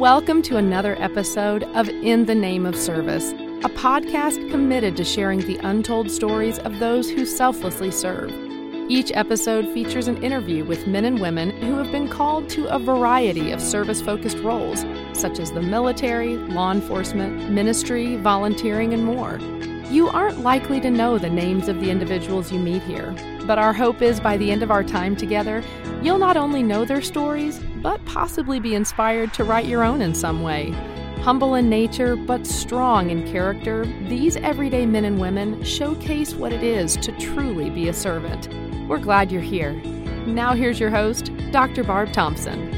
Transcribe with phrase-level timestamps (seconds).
[0.00, 5.40] Welcome to another episode of In the Name of Service, a podcast committed to sharing
[5.40, 8.32] the untold stories of those who selflessly serve.
[8.90, 12.78] Each episode features an interview with men and women who have been called to a
[12.78, 19.38] variety of service focused roles, such as the military, law enforcement, ministry, volunteering, and more.
[19.90, 23.14] You aren't likely to know the names of the individuals you meet here,
[23.50, 25.60] but our hope is by the end of our time together,
[26.02, 30.14] you'll not only know their stories, but possibly be inspired to write your own in
[30.14, 30.70] some way.
[31.22, 36.62] Humble in nature, but strong in character, these everyday men and women showcase what it
[36.62, 38.48] is to truly be a servant.
[38.88, 39.72] We're glad you're here.
[40.26, 41.82] Now, here's your host, Dr.
[41.82, 42.70] Barb Thompson.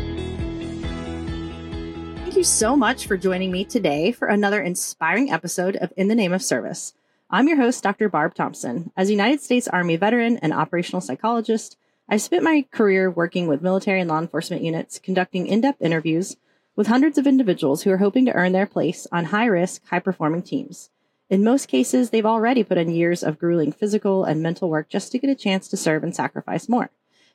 [2.17, 6.15] Thank you so much for joining me today for another inspiring episode of In the
[6.15, 6.95] Name of Service.
[7.35, 8.11] I'm your host, Dr.
[8.11, 8.93] Barb Thompson.
[8.95, 13.63] As a United States Army veteran and operational psychologist, I've spent my career working with
[13.63, 16.37] military and law enforcement units, conducting in depth interviews
[16.77, 19.99] with hundreds of individuals who are hoping to earn their place on high risk, high
[19.99, 20.91] performing teams.
[21.31, 25.11] In most cases, they've already put in years of grueling physical and mental work just
[25.13, 26.91] to get a chance to serve and sacrifice more.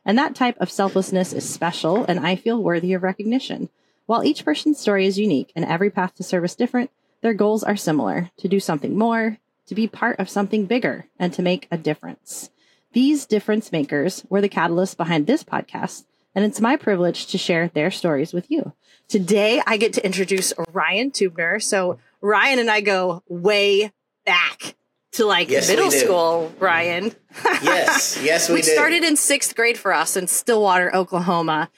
[0.05, 3.69] And that type of selflessness is special and I feel worthy of recognition.
[4.05, 7.75] While each person's story is unique and every path to service different, their goals are
[7.75, 11.77] similar to do something more, to be part of something bigger, and to make a
[11.77, 12.49] difference.
[12.93, 17.67] These difference makers were the catalyst behind this podcast, and it's my privilege to share
[17.67, 18.73] their stories with you.
[19.07, 21.61] Today, I get to introduce Ryan Teubner.
[21.61, 23.91] So, Ryan and I go way
[24.25, 24.75] back
[25.13, 27.13] to like Yes, middle school, Ryan.
[27.61, 28.71] Yes, yes, we, We do.
[28.71, 31.69] started in sixth grade for us in Stillwater, Oklahoma.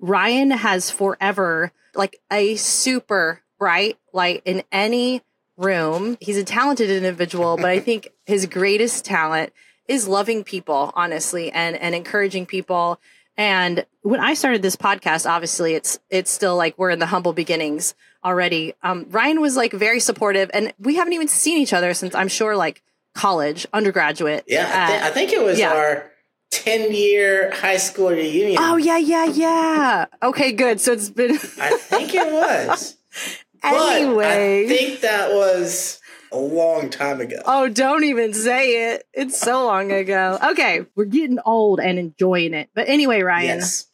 [0.00, 5.22] Ryan has forever like a super bright light in any
[5.56, 6.16] room.
[6.20, 9.52] He's a talented individual, but I think his greatest talent
[9.88, 13.00] is loving people, honestly, and and encouraging people.
[13.36, 17.32] And when I started this podcast, obviously it's it's still like we're in the humble
[17.32, 18.74] beginnings already.
[18.82, 22.28] Um, Ryan was like very supportive, and we haven't even seen each other since I'm
[22.28, 22.82] sure like
[23.14, 24.44] college, undergraduate.
[24.46, 25.72] yeah, I, Uh, I think it was yeah.
[25.74, 26.10] our
[26.50, 28.58] ten-year high school reunion.
[28.60, 30.06] Oh yeah, yeah, yeah.
[30.22, 30.80] Okay, good.
[30.80, 32.96] So it's been I think it was.
[33.64, 34.64] Anyway.
[34.64, 36.00] I think that was
[36.32, 37.40] a long time ago.
[37.46, 39.04] oh, don't even say it.
[39.12, 40.38] It's so long ago.
[40.50, 42.70] Okay, we're getting old and enjoying it.
[42.74, 43.86] But anyway, Ryan, yes.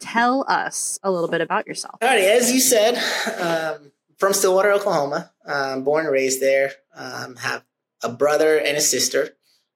[0.00, 2.00] tell us a little bit about yourself.
[2.00, 2.96] Alrighty, as you said,
[3.38, 6.72] um, from Stillwater, Oklahoma, um, born and raised there.
[6.94, 7.64] Um, have
[8.02, 9.30] a brother and a sister,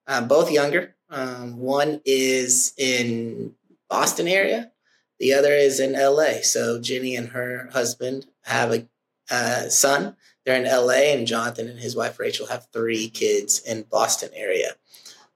[0.07, 0.97] uh, both younger.
[1.11, 3.55] Um, one is in
[3.89, 4.73] Boston area,
[5.19, 6.43] the other is in LA.
[6.43, 8.89] So Jenny and her husband have a
[9.31, 10.17] uh, son.
[10.45, 14.73] They're in LA, and Jonathan and his wife Rachel have three kids in Boston area.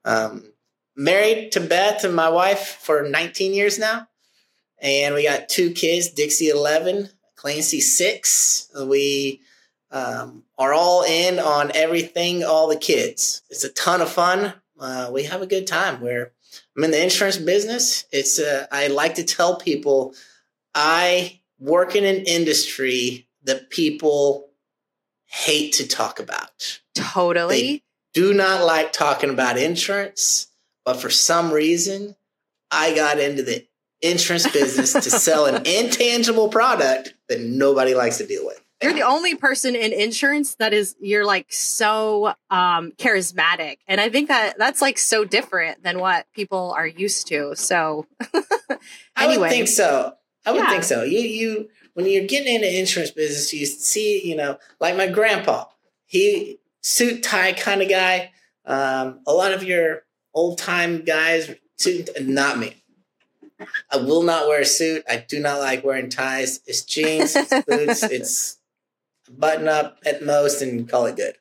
[0.04, 0.52] Um,
[0.96, 4.08] married to Beth and my wife for 19 years now.
[4.80, 9.40] And we got two kids dixie 11 clancy 6 we
[9.90, 13.42] um, are all in on everything all the kids.
[13.50, 14.54] It's a ton of fun.
[14.78, 16.00] Uh, we have a good time.
[16.00, 16.32] Where
[16.76, 18.04] i'm in the insurance business.
[18.12, 20.14] It's uh, i like to tell people
[20.74, 24.49] i work in an industry that people
[25.27, 27.83] hate to talk about Totally.
[28.15, 30.49] do not like talking about insurance,
[30.84, 32.15] but for some reason,
[32.71, 33.66] I got into the
[34.00, 38.61] insurance business to sell an intangible product that nobody likes to deal with.
[38.83, 43.77] You're the only person in insurance that is you're like so um charismatic.
[43.87, 47.55] And I think that that's like so different than what people are used to.
[47.56, 48.81] So I would
[49.17, 49.49] Anyway.
[49.50, 50.15] think so.
[50.47, 50.71] I would Yeah.
[50.71, 51.03] think so.
[51.03, 55.64] You you when you're getting into insurance business, you see, you know, like my grandpa,
[56.06, 58.32] he suit tie kind of guy.
[58.64, 60.02] Um, a lot of your
[60.34, 62.76] old time guys, suit not me.
[63.90, 65.04] I will not wear a suit.
[65.08, 66.60] I do not like wearing ties.
[66.66, 68.58] It's jeans, it's boots, it's
[69.28, 71.36] button up at most, and call it good.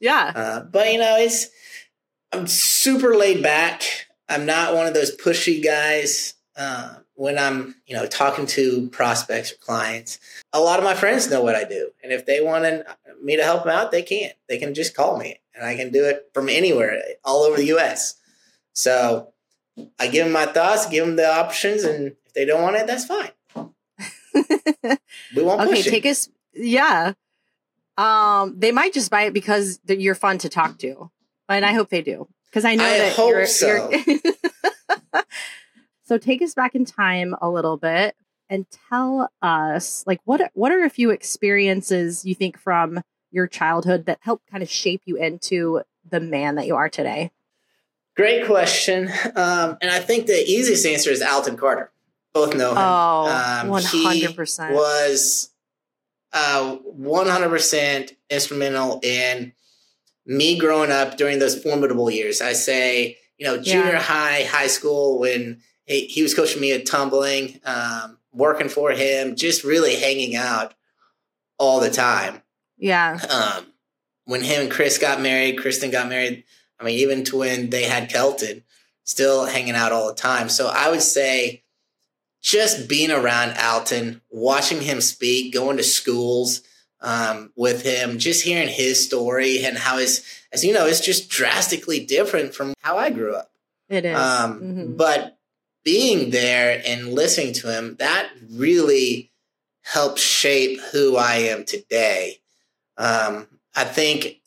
[0.00, 0.32] yeah.
[0.34, 1.48] Uh, but you know, it's
[2.32, 3.82] I'm super laid back.
[4.28, 6.34] I'm not one of those pushy guys.
[6.56, 10.18] Uh, when I'm, you know, talking to prospects or clients,
[10.52, 12.64] a lot of my friends know what I do, and if they want
[13.22, 14.30] me to help them out, they can.
[14.48, 17.66] They can just call me, and I can do it from anywhere, all over the
[17.66, 18.16] U.S.
[18.72, 19.32] So
[19.98, 22.86] I give them my thoughts, give them the options, and if they don't want it,
[22.86, 23.30] that's fine.
[25.36, 25.90] We won't okay, push it.
[25.90, 27.12] take us yeah.
[27.96, 31.10] Um they might just buy it because you're fun to talk to.
[31.48, 32.28] And I hope they do.
[32.46, 33.90] Because I know I that hope you're, so.
[33.90, 34.18] you're
[36.04, 38.14] So take us back in time a little bit
[38.50, 44.06] and tell us like what what are a few experiences you think from your childhood
[44.06, 47.32] that helped kind of shape you into the man that you are today?
[48.16, 49.08] Great question.
[49.34, 51.90] Um, and I think the easiest answer is Alton Carter.
[52.32, 52.78] Both know him.
[52.78, 54.74] Oh, Um, hundred percent.
[54.74, 55.50] was
[56.32, 59.52] uh, 100% instrumental in
[60.26, 62.40] me growing up during those formidable years.
[62.40, 64.00] I say, you know, junior yeah.
[64.00, 69.36] high, high school, when he, he was coaching me at tumbling, um, working for him,
[69.36, 70.74] just really hanging out
[71.58, 72.42] all the time.
[72.76, 73.18] Yeah.
[73.30, 73.66] Um,
[74.24, 76.44] when him and Chris got married, Kristen got married.
[76.80, 78.64] I mean, even to when they had Kelton,
[79.04, 80.48] still hanging out all the time.
[80.48, 81.62] So I would say
[82.42, 86.62] just being around Alton, watching him speak, going to schools
[87.00, 91.30] um, with him, just hearing his story and how his, as you know, it's just
[91.30, 93.50] drastically different from how I grew up.
[93.88, 94.18] It is.
[94.18, 94.96] Um, mm-hmm.
[94.96, 95.38] But
[95.84, 99.30] being there and listening to him, that really
[99.82, 102.38] helped shape who I am today.
[102.96, 103.46] Um,
[103.76, 104.40] I think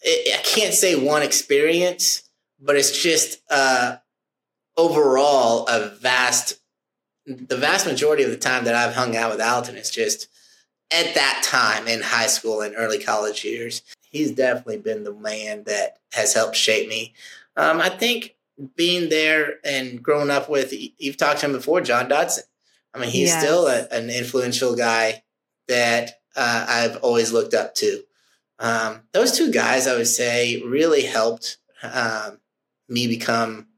[0.00, 2.28] it, I can't say one experience,
[2.60, 3.96] but it's just uh,
[4.76, 6.60] overall a vast,
[7.26, 10.28] the vast majority of the time that I've hung out with Alton is just
[10.92, 13.82] at that time in high school and early college years.
[14.10, 17.14] He's definitely been the man that has helped shape me.
[17.56, 18.36] Um, I think
[18.76, 22.44] being there and growing up with, you've talked to him before, John Dodson.
[22.94, 23.42] I mean, he's yes.
[23.42, 25.22] still a, an influential guy
[25.68, 28.02] that uh, I've always looked up to.
[28.58, 32.38] Um, those two guys, I would say, really helped um,
[32.88, 33.68] me become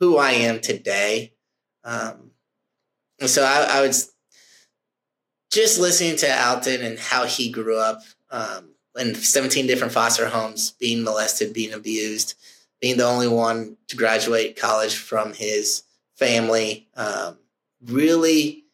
[0.00, 1.32] who I am today.
[1.84, 2.32] Um,
[3.20, 4.12] and so I, I was
[5.50, 8.00] just listening to Alton and how he grew up
[8.30, 12.34] um, in 17 different foster homes, being molested, being abused,
[12.82, 15.84] being the only one to graduate college from his
[16.16, 17.38] family, um,
[17.86, 18.64] really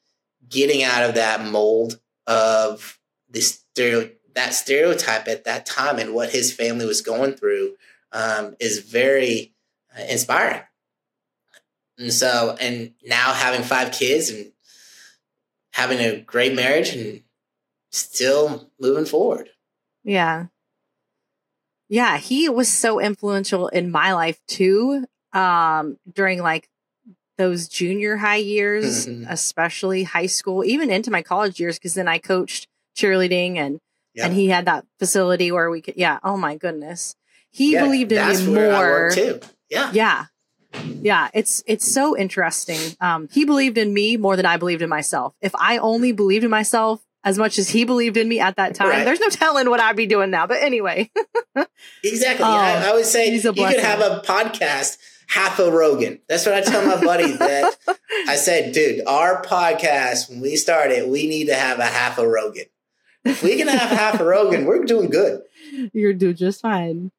[0.48, 6.30] getting out of that mold of this stereo, that stereotype at that time and what
[6.30, 7.74] his family was going through
[8.12, 9.52] um, is very
[9.96, 10.62] uh, inspiring.
[11.98, 14.52] And so, and now having five kids and
[15.72, 17.22] having a great marriage and
[17.90, 19.50] still moving forward.
[20.02, 20.46] Yeah.
[21.88, 25.04] Yeah, he was so influential in my life too.
[25.32, 26.68] Um, during like
[27.36, 29.30] those junior high years, mm-hmm.
[29.30, 33.80] especially high school, even into my college years, because then I coached cheerleading and
[34.14, 34.26] yeah.
[34.26, 37.14] and he had that facility where we could yeah, oh my goodness.
[37.50, 39.40] He yeah, believed in me more too.
[39.70, 39.90] Yeah.
[39.92, 40.26] Yeah.
[41.00, 42.78] Yeah, it's it's so interesting.
[43.00, 45.34] Um, he believed in me more than I believed in myself.
[45.40, 48.74] If I only believed in myself as much as he believed in me at that
[48.74, 49.04] time, right.
[49.04, 50.46] there's no telling what I'd be doing now.
[50.46, 51.10] But anyway,
[52.02, 52.42] exactly.
[52.42, 54.96] Um, I, I, would say you could have a podcast
[55.26, 56.20] half a Rogan.
[56.26, 57.74] That's what I tell my buddy That
[58.26, 62.26] I said, dude, our podcast when we started, we need to have a half a
[62.26, 62.64] Rogan.
[63.26, 65.42] If we can have half a Rogan, we're doing good.
[65.92, 67.12] You're doing just fine.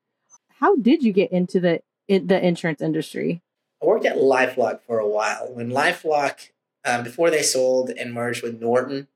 [0.60, 3.44] How did you get into the in the insurance industry?
[3.80, 5.54] I worked at LifeLock for a while.
[5.54, 6.50] When LifeLock,
[6.84, 9.08] um, before they sold and merged with Norton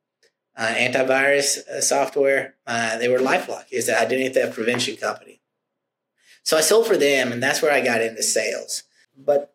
[0.56, 5.42] uh, antivirus uh, software, uh, they were LifeLock, is the identity theft prevention company.
[6.44, 8.84] So I sold for them, and that's where I got into sales.
[9.18, 9.54] But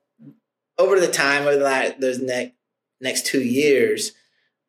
[0.78, 2.54] over the time, over the, those next
[3.00, 4.12] next two years,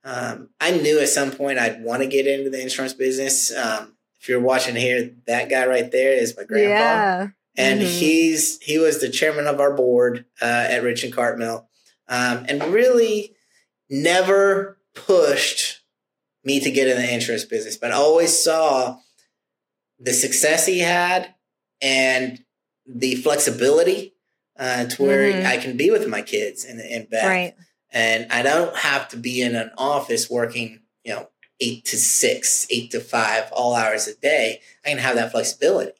[0.03, 3.55] um, I knew at some point I'd want to get into the insurance business.
[3.55, 6.69] Um, if you're watching here, that guy right there is my grandpa.
[6.69, 7.27] Yeah
[7.59, 7.89] and mm-hmm.
[7.89, 11.65] he's he was the chairman of our board uh, at Rich and Cartmill,
[12.07, 13.35] um, and really
[13.89, 15.78] never pushed
[16.49, 18.97] me to get in the insurance business, but I always saw
[19.99, 21.35] the success he had
[21.79, 22.43] and
[22.87, 24.15] the flexibility
[24.57, 25.45] uh, to where mm-hmm.
[25.45, 27.25] I can be with my kids and, and back.
[27.25, 27.53] Right.
[27.91, 31.29] And I don't have to be in an office working, you know,
[31.59, 34.61] eight to six, eight to five, all hours a day.
[34.83, 35.91] I can have that flexibility.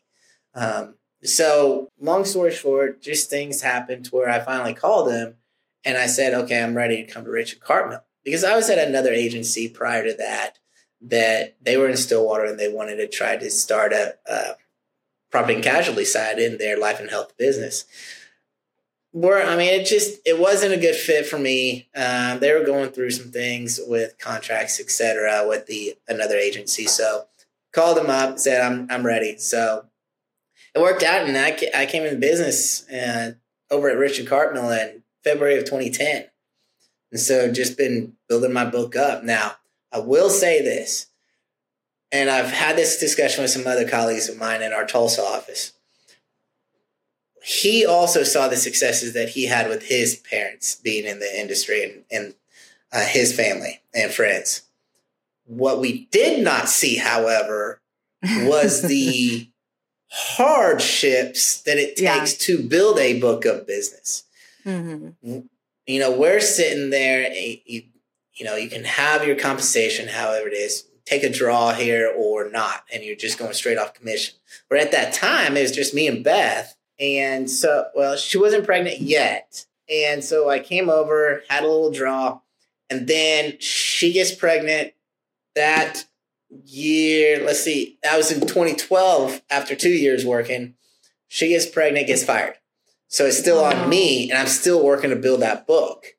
[0.55, 5.35] Um, so, long story short, just things happened to where I finally called him
[5.83, 8.03] and I said, okay, I'm ready to come to Rich and Cartmill.
[8.29, 10.59] Because I was at another agency prior to that,
[11.01, 14.51] that they were in Stillwater and they wanted to try to start a, a
[15.31, 17.85] property and casualty side in their life and health business.
[19.13, 21.89] Where I mean, it just it wasn't a good fit for me.
[21.95, 26.85] Um, they were going through some things with contracts, etc., with the another agency.
[26.85, 27.25] So
[27.71, 29.39] called them up, said I'm I'm ready.
[29.39, 29.85] So
[30.75, 33.31] it worked out, and I, I came in business uh,
[33.71, 36.25] over at Rich and Cartmill in February of 2010.
[37.11, 39.23] And so just been building my book up.
[39.23, 39.53] Now,
[39.91, 41.07] I will say this,
[42.11, 45.73] and I've had this discussion with some other colleagues of mine in our Tulsa office.
[47.43, 51.83] He also saw the successes that he had with his parents being in the industry
[51.83, 52.33] and, and
[52.91, 54.63] uh, his family and friends.
[55.45, 57.81] What we did not see, however,
[58.41, 59.49] was the
[60.11, 62.55] hardships that it takes yeah.
[62.55, 64.23] to build a book of business.
[64.65, 65.39] Mm-hmm.
[65.89, 67.81] You know, we're sitting there, eh, you,
[68.35, 72.47] you know, you can have your compensation, however it is, take a draw here or
[72.51, 74.35] not, and you're just going straight off commission.
[74.69, 76.75] But at that time, it was just me and Beth.
[76.99, 79.65] And so, well, she wasn't pregnant yet.
[79.91, 82.41] And so I came over, had a little draw,
[82.91, 84.93] and then she gets pregnant
[85.55, 86.05] that
[86.65, 87.43] year.
[87.43, 90.75] Let's see, that was in 2012 after two years working.
[91.29, 92.58] She gets pregnant, gets fired.
[93.09, 94.29] So it's still on me, oh.
[94.31, 96.15] and I'm still working to build that book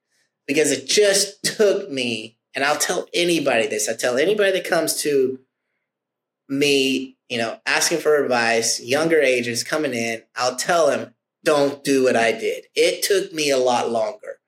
[0.46, 3.88] because it just took me, and I'll tell anybody this.
[3.88, 5.38] I tell anybody that comes to
[6.48, 12.04] me, you know, asking for advice, younger ages coming in, I'll tell them, don't do
[12.04, 12.64] what I did.
[12.74, 14.40] It took me a lot longer.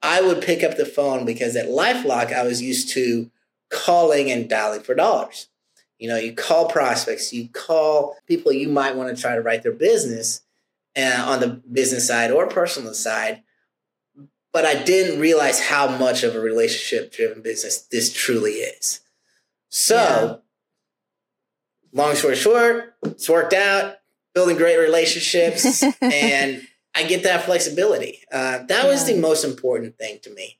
[0.00, 3.30] I would pick up the phone because at Lifelock, I was used to
[3.70, 5.48] calling and dialing for dollars.
[5.98, 9.62] You know, you call prospects, you call people you might want to try to write
[9.62, 10.42] their business
[11.00, 13.42] uh, on the business side or personal side.
[14.52, 19.00] But I didn't realize how much of a relationship driven business this truly is.
[19.68, 20.42] So,
[21.92, 22.00] yeah.
[22.02, 23.96] long story short, it's worked out,
[24.34, 28.20] building great relationships, and I get that flexibility.
[28.32, 28.88] Uh, that yeah.
[28.88, 30.58] was the most important thing to me.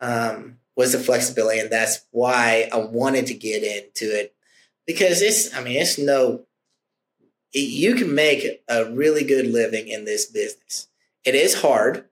[0.00, 4.34] Um, was the flexibility, and that's why I wanted to get into it
[4.86, 5.54] because it's.
[5.54, 6.44] I mean, it's no.
[7.52, 10.88] You can make a really good living in this business.
[11.24, 12.06] It is hard.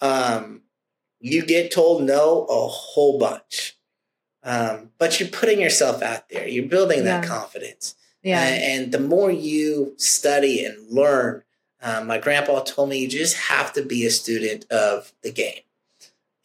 [0.00, 0.62] Um,
[1.20, 3.76] you get told no a whole bunch,
[4.42, 6.48] um, but you're putting yourself out there.
[6.48, 7.28] You're building that yeah.
[7.28, 7.94] confidence.
[8.22, 8.42] Yeah.
[8.42, 11.42] and the more you study and learn,
[11.82, 15.62] um, my grandpa told me you just have to be a student of the game.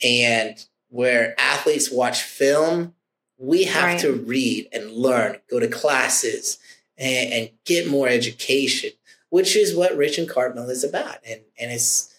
[0.03, 2.93] And where athletes watch film,
[3.37, 3.99] we have right.
[3.99, 6.57] to read and learn, go to classes,
[6.97, 8.91] and, and, get more education,
[9.29, 11.17] which is what Rich and Cartmill is about.
[11.27, 12.13] And and it's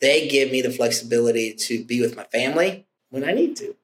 [0.00, 3.76] they give me the flexibility to be with my family when I need to.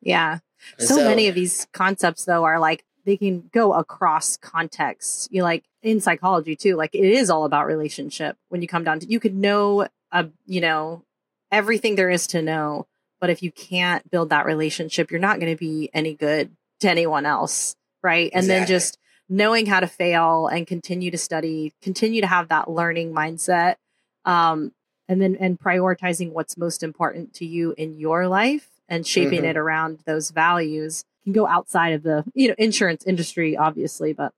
[0.00, 0.38] Yeah.
[0.78, 5.28] So, so, many of these concepts though are like they can go across contexts.
[5.30, 9.00] You like in psychology too, like it is all about relationship when you come down
[9.00, 11.02] to you could know a you know
[11.50, 12.86] everything there is to know
[13.22, 16.90] but if you can't build that relationship, you're not going to be any good to
[16.90, 17.76] anyone else.
[18.02, 18.32] Right.
[18.34, 18.58] And exactly.
[18.58, 18.98] then just
[19.32, 23.76] knowing how to fail and continue to study, continue to have that learning mindset.
[24.24, 24.72] Um,
[25.08, 29.50] and then and prioritizing what's most important to you in your life and shaping mm-hmm.
[29.50, 34.32] it around those values can go outside of the you know insurance industry obviously but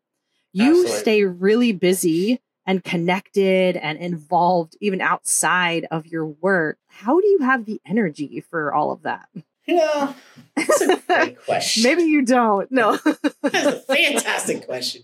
[0.52, 0.98] you Absolutely.
[0.98, 6.78] stay really busy and connected and involved even outside of your work.
[6.86, 9.28] How do you have the energy for all of that?
[9.66, 10.14] You know,
[10.56, 11.84] that's a great question.
[11.84, 12.70] Maybe you don't.
[12.70, 12.98] No.
[13.42, 15.02] that's a fantastic question.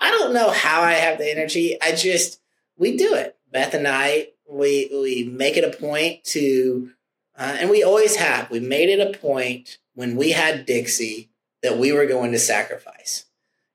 [0.00, 1.78] I don't know how I have the energy.
[1.80, 2.40] I just
[2.76, 3.36] we do it.
[3.50, 6.90] Beth and I we we make it a point to
[7.36, 8.50] uh, and we always have.
[8.50, 11.30] We made it a point when we had Dixie
[11.62, 13.24] that we were going to sacrifice.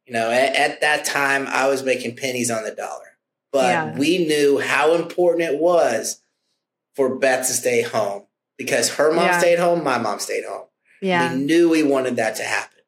[0.05, 3.09] You know, at, at that time I was making pennies on the dollar
[3.51, 3.97] but yeah.
[3.97, 6.21] we knew how important it was
[6.95, 8.23] for Beth to stay home
[8.59, 9.39] because her mom yeah.
[9.39, 10.65] stayed home, my mom stayed home.
[11.01, 11.33] Yeah.
[11.33, 12.81] We knew we wanted that to happen.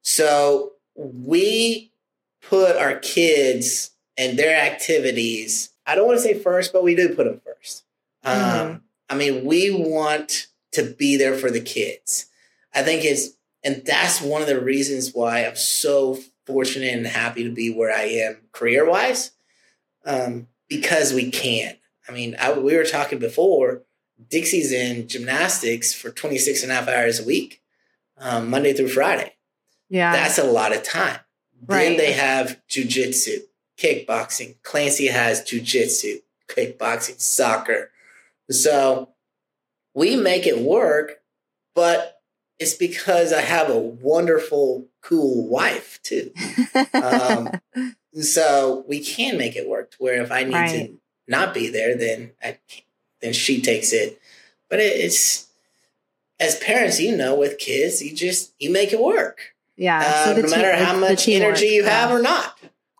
[0.00, 1.92] So we
[2.40, 7.14] put our kids and their activities, I don't want to say first, but we do
[7.14, 7.82] put them 1st
[8.24, 8.60] mm-hmm.
[8.60, 12.26] um, I mean, we want to be there for the kids.
[12.74, 13.30] I think it's,
[13.62, 17.94] and that's one of the reasons why I'm so fortunate and happy to be where
[17.94, 19.32] I am career wise
[20.06, 21.76] um, because we can.
[22.08, 23.82] I mean, I, we were talking before,
[24.28, 27.62] Dixie's in gymnastics for 26 and a half hours a week,
[28.18, 29.34] um, Monday through Friday.
[29.88, 30.12] Yeah.
[30.12, 31.20] That's a lot of time.
[31.66, 31.84] Right.
[31.84, 33.40] Then they have jujitsu,
[33.78, 34.56] kickboxing.
[34.62, 37.90] Clancy has jujitsu, kickboxing, soccer.
[38.50, 39.10] So
[39.94, 41.20] we make it work,
[41.74, 42.20] but
[42.58, 46.32] it's because I have a wonderful, cool wife too.
[46.94, 47.50] Um,
[48.20, 49.94] so we can make it work.
[49.98, 50.70] Where if I need right.
[50.70, 50.98] to
[51.28, 52.58] not be there, then I,
[53.22, 54.20] then she takes it.
[54.68, 55.48] But it's
[56.40, 59.54] as parents, you know, with kids, you just you make it work.
[59.76, 60.02] Yeah.
[60.04, 62.16] Uh, so no matter how much energy you have yeah.
[62.16, 62.58] or not.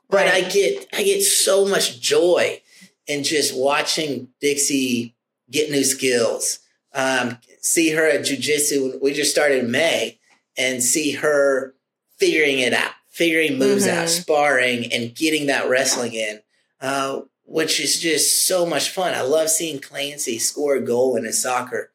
[0.08, 0.44] But right.
[0.44, 2.60] I get I get so much joy
[3.06, 5.14] in just watching Dixie
[5.50, 6.60] get new skills.
[6.94, 9.00] Um, see her at jujitsu.
[9.02, 10.18] We just started in May,
[10.58, 11.74] and see her
[12.18, 14.00] figuring it out figuring moves mm-hmm.
[14.00, 16.40] out, sparring, and getting that wrestling in,
[16.80, 17.20] uh,
[17.52, 19.12] which is just so much fun.
[19.12, 21.90] I love seeing Clancy score a goal in his soccer.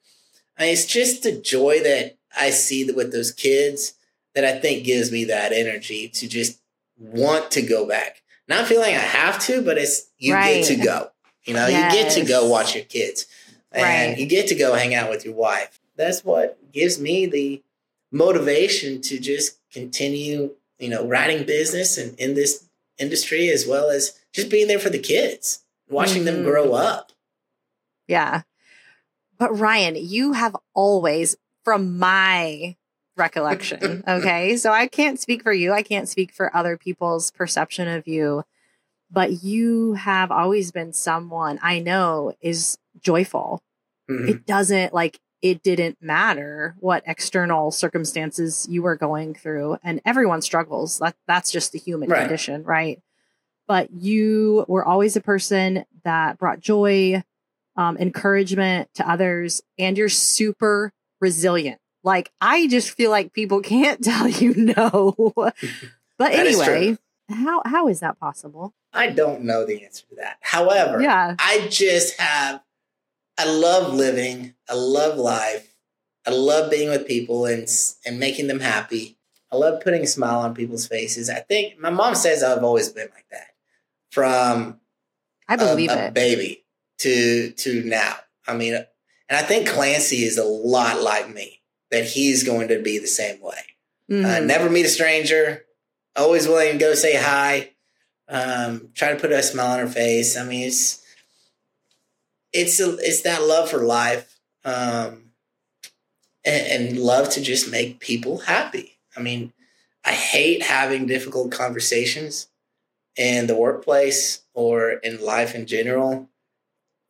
[0.56, 3.94] I mean, it's just the joy that I see with those kids
[4.36, 6.60] that I think gives me that energy to just
[7.00, 8.22] want to go back.
[8.48, 10.64] Not feeling I have to, but it's you right.
[10.64, 11.10] get to go.
[11.46, 11.92] You know, yes.
[11.92, 13.26] you get to go watch your kids
[13.72, 14.20] and right.
[14.20, 15.80] you get to go hang out with your wife.
[15.96, 17.64] That's what gives me the
[18.12, 22.64] motivation to just continue, you know, writing business and in this
[23.00, 26.36] industry as well as just being there for the kids, watching mm-hmm.
[26.38, 27.12] them grow up.
[28.08, 28.44] Yeah.
[29.38, 32.76] But Ryan, you have always, from my
[33.18, 37.88] recollection, okay, so I can't speak for you, I can't speak for other people's perception
[37.88, 38.44] of you,
[39.12, 43.62] but you have always been someone I know is joyful.
[44.10, 44.30] Mm-hmm.
[44.30, 50.42] It doesn't like, it didn't matter what external circumstances you were going through and everyone
[50.42, 52.22] struggles that that's just the human right.
[52.22, 53.02] condition right
[53.68, 57.24] but you were always a person that brought joy
[57.76, 64.04] um, encouragement to others and you're super resilient like i just feel like people can't
[64.04, 65.34] tell you no
[66.18, 66.98] but anyway
[67.30, 71.68] how how is that possible i don't know the answer to that however yeah i
[71.70, 72.62] just have
[73.38, 74.56] I love living.
[74.68, 75.76] I love life.
[76.26, 77.68] I love being with people and
[78.06, 79.18] and making them happy.
[79.52, 81.30] I love putting a smile on people's faces.
[81.30, 83.47] I think my mom says I've always been like that
[84.18, 84.80] from
[85.48, 86.66] I believe a, a baby
[87.02, 88.16] to to now.
[88.48, 88.86] I mean, and
[89.30, 91.62] I think Clancy is a lot like me.
[91.92, 93.62] That he's going to be the same way.
[94.10, 94.26] Uh, mm-hmm.
[94.26, 95.66] Uh, never meet a stranger.
[96.16, 97.74] Always willing to go say hi.
[98.28, 100.36] Um, try to put a smile on her face.
[100.36, 101.06] I mean, it's
[102.52, 105.30] it's a, it's that love for life um,
[106.44, 108.98] and, and love to just make people happy.
[109.16, 109.54] I mean,
[110.04, 112.48] I hate having difficult conversations
[113.18, 116.30] in the workplace or in life in general.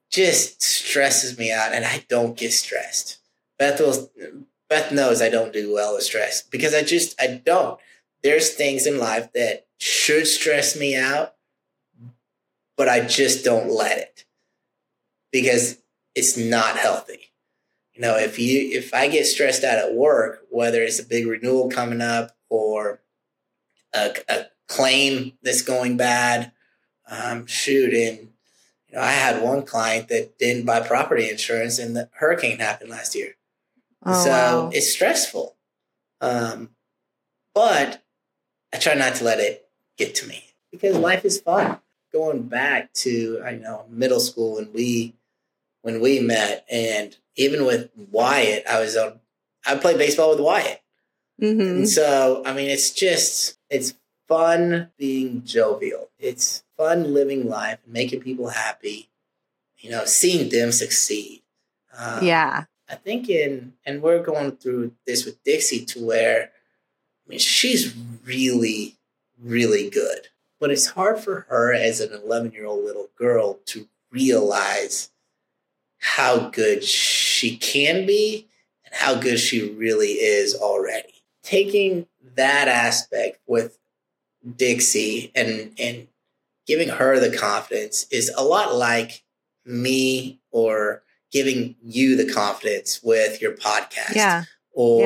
[0.10, 3.18] Just stresses me out, and I don't get stressed.
[3.60, 4.10] Beth will,
[4.70, 7.80] Beth knows I don't do well with stress because I just I don't.
[8.24, 11.36] There's things in life that should stress me out,
[12.78, 14.26] but I just don't let it
[15.32, 15.78] because
[16.16, 17.32] it's not healthy.
[17.94, 21.28] You know, if you if I get stressed out at work, whether it's a big
[21.28, 23.02] renewal coming up or
[23.94, 26.52] a, a claim that's going bad,
[27.10, 28.30] um, shoot, and
[28.88, 32.90] you know, I had one client that didn't buy property insurance, and the hurricane happened
[32.90, 33.36] last year.
[34.06, 34.70] Oh, so wow.
[34.74, 35.56] it's stressful,
[36.22, 36.70] um,
[37.54, 38.04] but
[38.74, 41.80] I try not to let it get to me because life is fun.
[42.14, 45.16] Going back to I know middle school when we
[45.82, 49.20] when we met, and even with Wyatt, I was on.
[49.66, 50.82] I played baseball with Wyatt,
[51.42, 51.62] mm-hmm.
[51.62, 53.94] and so I mean, it's just it's
[54.28, 56.10] fun being jovial.
[56.20, 59.10] It's fun living life and making people happy.
[59.80, 61.44] You know, seeing them succeed.
[61.98, 66.52] Um, yeah, I think in and we're going through this with Dixie to where
[67.26, 68.96] I mean she's really
[69.42, 70.28] really good.
[70.60, 75.12] But it's hard for her as an 11 year old little girl to realize
[76.00, 78.48] how good she can be
[78.86, 81.14] and how good she really is already.
[81.44, 83.78] Taking that aspect with
[84.56, 86.08] Dixie and and
[86.66, 89.24] giving her the confidence is a lot like
[89.66, 94.16] me or giving you the confidence with your podcast.
[94.16, 94.44] Yeah.
[94.72, 95.02] Or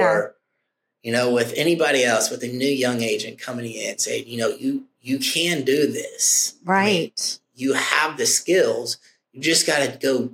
[1.04, 1.10] yeah.
[1.10, 4.50] you know, with anybody else, with a new young agent coming in saying, you know,
[4.50, 6.56] you you can do this.
[6.64, 6.86] Right.
[6.86, 7.12] I mean,
[7.56, 8.98] you have the skills.
[9.32, 10.32] You just got to go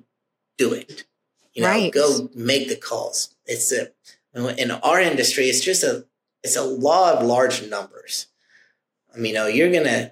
[0.57, 1.05] do it.
[1.53, 1.91] You know, right.
[1.91, 3.35] go make the calls.
[3.45, 3.89] It's a
[4.33, 6.05] in our industry, it's just a
[6.43, 8.27] it's a law of large numbers.
[9.17, 10.11] I mean, you know, you're gonna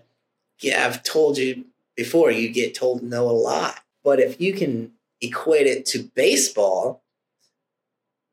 [0.60, 1.66] yeah, I've told you
[1.96, 3.80] before, you get told no a lot.
[4.04, 4.92] But if you can
[5.22, 7.04] equate it to baseball,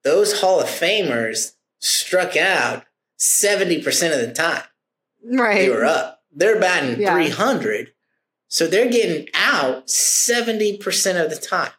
[0.05, 2.85] those Hall of Famers struck out
[3.19, 4.65] 70% of the time.
[5.25, 5.59] Right.
[5.59, 6.23] They were up.
[6.35, 7.13] They're batting yeah.
[7.13, 7.93] 300.
[8.49, 11.71] So they're getting out 70% of the time.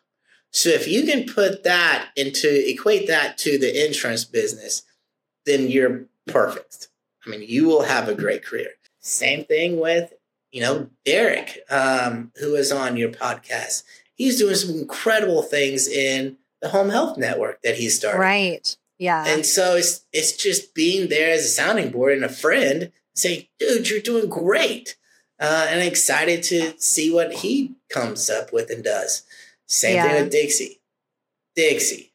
[0.52, 4.84] So if you can put that into equate that to the insurance business,
[5.46, 6.88] then you're perfect.
[7.26, 8.70] I mean, you will have a great career.
[9.04, 10.14] Same thing with,
[10.52, 13.84] you know, Derek, um, who is on your podcast.
[14.16, 18.20] He's doing some incredible things in the home health network that he started.
[18.20, 18.78] Right.
[18.98, 19.26] Yeah.
[19.28, 23.50] And so it's it's just being there as a sounding board and a friend, say,
[23.60, 24.96] dude, you're doing great.
[25.40, 29.24] Uh, and I'm excited to see what he comes up with and does.
[29.68, 30.08] Same yeah.
[30.08, 30.80] thing with Dixie.
[31.56, 32.13] Dixie.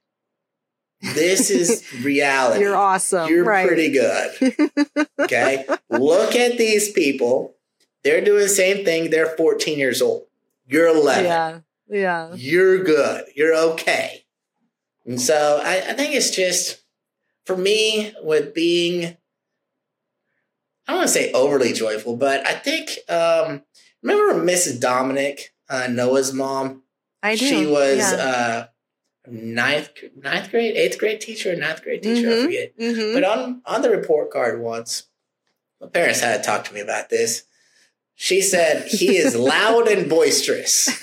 [1.00, 2.60] This is reality.
[2.60, 3.28] You're awesome.
[3.28, 3.66] You're right.
[3.66, 5.06] pretty good.
[5.20, 5.66] Okay.
[5.90, 7.54] Look at these people.
[8.02, 9.10] They're doing the same thing.
[9.10, 10.26] They're 14 years old.
[10.66, 11.24] You're 11.
[11.24, 11.60] Yeah.
[11.88, 12.34] Yeah.
[12.34, 13.26] You're good.
[13.34, 14.24] You're okay.
[15.06, 16.82] And so I, I think it's just
[17.46, 19.04] for me with being,
[20.86, 23.62] I don't want to say overly joyful, but I think, um,
[24.02, 24.80] remember Mrs.
[24.80, 26.82] Dominic, uh, Noah's mom?
[27.22, 27.46] I do.
[27.46, 28.18] She was yeah.
[28.18, 28.66] uh,
[29.30, 29.90] ninth
[30.22, 32.44] ninth grade, eighth grade teacher, or ninth grade teacher, I Mhm.
[32.44, 32.78] forget.
[32.78, 33.14] Mm-hmm.
[33.14, 35.04] But on on the report card once,
[35.80, 37.44] my parents had to talk to me about this.
[38.14, 40.88] She said he is loud and boisterous,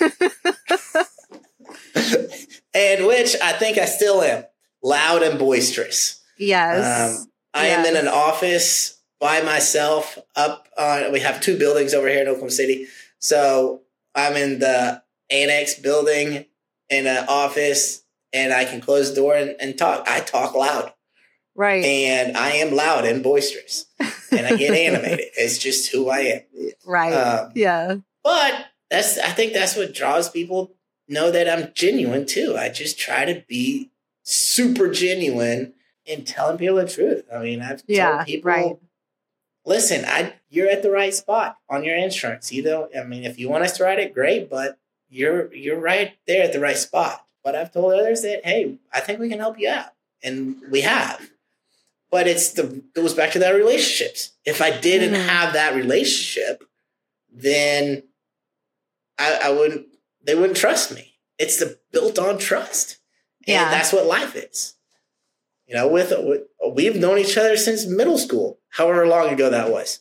[2.74, 4.44] and which I think I still am
[4.82, 6.20] loud and boisterous.
[6.38, 7.20] yes.
[7.20, 10.18] Um, I am in an office by myself.
[10.34, 12.86] Up on, we have two buildings over here in Oklahoma City,
[13.18, 13.80] so
[14.14, 16.44] I'm in the annex building
[16.90, 18.02] in an office,
[18.36, 20.06] and I can close the door and, and talk.
[20.06, 20.92] I talk loud,
[21.54, 21.84] right.
[21.84, 23.86] and I am loud and boisterous,
[24.30, 25.26] and I get animated.
[25.38, 26.40] It's just who I am.
[26.84, 27.12] right.
[27.12, 27.96] Um, yeah.
[28.22, 30.74] but that's I think that's what draws people
[31.08, 32.56] know that I'm genuine too.
[32.58, 33.90] I just try to be
[34.22, 35.72] super genuine
[36.04, 37.24] in telling people the truth.
[37.32, 38.76] I mean, I've Yeah, told people, right.
[39.64, 42.52] listen, I you're at the right spot on your insurance.
[42.52, 45.78] You know, I mean, if you want us to write it, great, but you're you're
[45.80, 47.24] right there at the right spot.
[47.46, 50.80] But I've told others that, hey, I think we can help you out, and we
[50.80, 51.30] have.
[52.10, 54.32] But it's the goes back to that relationships.
[54.44, 55.26] If I didn't Mhm.
[55.28, 56.64] have that relationship,
[57.32, 58.02] then
[59.16, 59.86] I, I wouldn't.
[60.24, 61.20] They wouldn't trust me.
[61.38, 62.98] It's the built on trust,
[63.46, 63.70] and Yeah.
[63.70, 64.74] that's what life is.
[65.68, 66.42] You know, with, with
[66.74, 70.00] we've known each other since middle school, however long ago that was.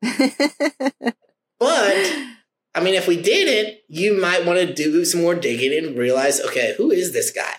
[1.58, 2.14] But
[2.78, 6.40] I mean, if we didn't, you might want to do some more digging and realize,
[6.40, 7.54] okay, who is this guy?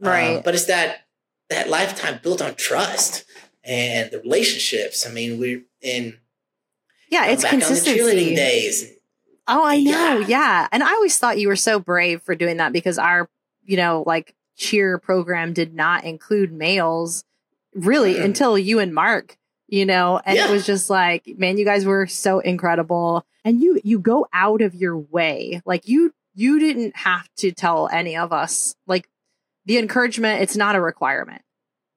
[0.00, 0.36] right.
[0.36, 1.06] Um, but it's that
[1.48, 3.24] that lifetime built on trust
[3.64, 5.06] and the relationships.
[5.06, 6.18] I mean, we're in
[7.10, 7.26] yeah.
[7.26, 8.00] It's back on the consistency.
[8.00, 8.92] cheerleading days.
[9.48, 10.18] Oh, I know.
[10.18, 10.26] Yeah.
[10.26, 10.68] Yeah.
[10.72, 13.30] And I always thought you were so brave for doing that because our,
[13.64, 17.22] you know, like cheer program did not include males
[17.74, 18.24] really Mm.
[18.24, 19.36] until you and Mark,
[19.68, 20.48] you know, and Yeah.
[20.48, 23.24] it was just like, man, you guys were so incredible.
[23.44, 25.62] And you you go out of your way.
[25.64, 28.74] Like you you didn't have to tell any of us.
[28.86, 29.08] Like
[29.64, 31.42] the encouragement, it's not a requirement,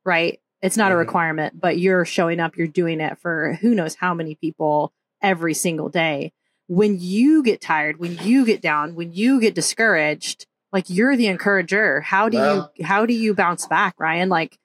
[0.05, 0.39] right?
[0.61, 0.99] It's not a Mhm.
[0.99, 5.53] requirement, but you're showing up, you're doing it for who knows how many people every
[5.53, 6.31] single day
[6.67, 11.27] when you get tired, when you get down, when you get discouraged, like you're the
[11.27, 12.01] encourager.
[12.01, 14.29] How do Well- you how do you bounce back, Ryan?
[14.29, 14.57] Like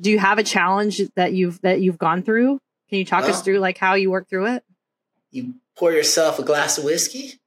[0.00, 2.58] do you have a challenge that you've that you've gone through?
[2.88, 4.64] Can you talk us through like how you work through it?
[5.30, 7.40] You pour yourself a glass of whiskey,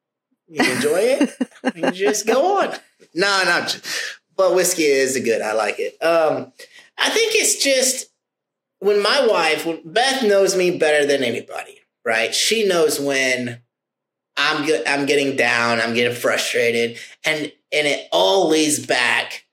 [0.47, 2.75] you enjoy it, you just go on.
[3.13, 3.65] No, no,
[4.35, 5.41] but whiskey is good.
[5.41, 6.01] I like it.
[6.03, 6.51] Um,
[6.97, 8.07] I think it's just
[8.79, 12.33] when my wife, when Beth knows me better than anybody, right?
[12.33, 13.61] She knows when
[14.37, 19.45] I'm get, I'm getting down, I'm getting frustrated, and and it all leads back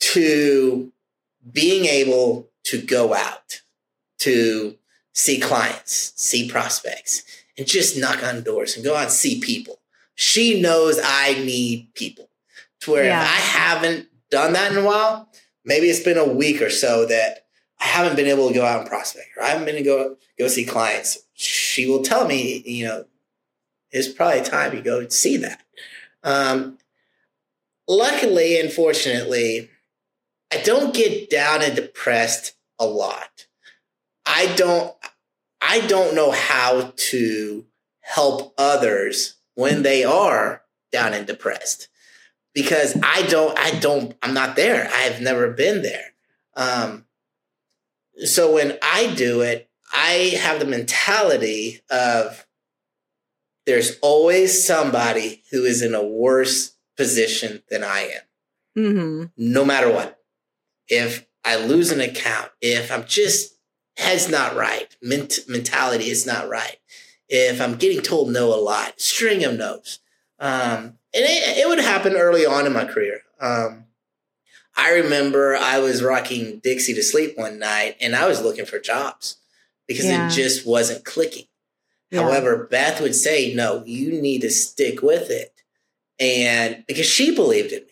[0.00, 0.92] to
[1.52, 3.62] being able to go out
[4.20, 4.76] to
[5.12, 7.22] see clients, see prospects,
[7.56, 9.80] and just knock on doors and go out and see people.
[10.14, 12.28] She knows I need people.
[12.82, 13.22] To where Yeah.
[13.22, 15.28] if I haven't done that in a while,
[15.64, 17.46] maybe it's been a week or so that
[17.80, 20.16] I haven't been able to go out and prospect, or I haven't been to go
[20.38, 21.18] go see clients.
[21.34, 23.04] She will tell me, you know,
[23.90, 25.62] it's probably time you go see that.
[26.22, 26.78] Um,
[27.88, 29.70] luckily and fortunately,
[30.52, 33.46] I don't get down and depressed a lot.
[34.24, 34.94] I don't
[35.60, 37.66] I don't know how to
[38.00, 41.88] help others when they are down and depressed
[42.54, 44.86] because I don't I don't I'm not there.
[44.88, 46.12] I have never been there.
[46.54, 47.04] Um
[48.24, 52.46] so when I do it, I have the mentality of
[53.66, 58.22] there's always somebody who is in a worse position than I am
[58.76, 59.24] Mm-hmm.
[59.36, 60.17] no matter what.
[60.88, 63.54] If I lose an account, if I'm just
[63.96, 66.76] head's not right, ment- mentality is not right,
[67.28, 69.98] if I'm getting told no a lot, string of no's.
[70.38, 73.20] Um, and it, it would happen early on in my career.
[73.40, 73.84] Um,
[74.76, 78.78] I remember I was rocking Dixie to sleep one night and I was looking for
[78.78, 79.36] jobs
[79.88, 80.28] because Yeah.
[80.28, 81.46] it just wasn't clicking.
[82.10, 82.22] Yeah.
[82.22, 85.52] However, Beth would say, no, you need to stick with it.
[86.20, 87.87] And because she believed in me.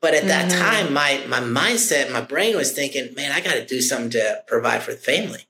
[0.00, 0.58] But at that Mhm.
[0.58, 4.44] time, my my mindset, my brain was thinking, man, I got to do something to
[4.46, 5.46] provide for the family.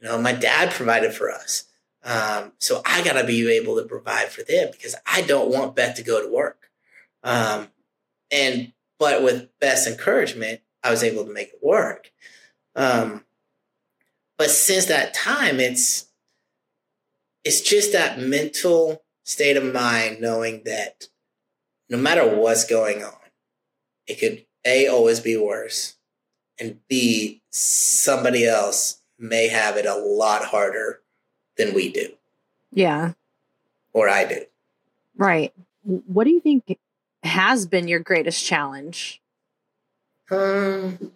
[0.00, 1.64] You know, my dad provided for us.
[2.02, 5.74] Um, so I got to be able to provide for them because I don't want
[5.74, 6.70] Beth to go to work.
[7.22, 7.68] Um,
[8.30, 12.10] and, but with Beth's encouragement, I was able to make it work.
[12.76, 13.24] Um,
[14.36, 16.06] but since that time, it's,
[17.44, 21.08] it's just that mental state of mind knowing that
[21.88, 23.23] no matter what's going on,
[24.06, 25.96] it could A, always be worse,
[26.58, 31.00] and B, somebody else may have it a lot harder
[31.56, 32.14] than we do,
[32.72, 33.12] Yeah.
[33.92, 34.44] or I do.
[35.16, 35.52] Right.
[35.82, 36.78] What do you think
[37.22, 39.20] has been your greatest challenge?
[40.30, 41.12] Um,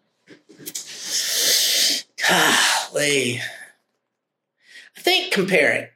[2.29, 3.41] golly.
[4.97, 5.89] I think comparing,